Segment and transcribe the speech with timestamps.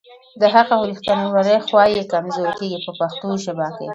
[0.41, 3.67] د حق او ریښتیولۍ خوا یې کمزورې کیږي په پښتو ژبه.